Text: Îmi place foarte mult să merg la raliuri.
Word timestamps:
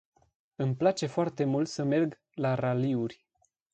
Îmi 0.55 0.75
place 0.75 1.05
foarte 1.05 1.43
mult 1.43 1.67
să 1.67 1.83
merg 1.83 2.21
la 2.31 2.53
raliuri. 2.55 3.25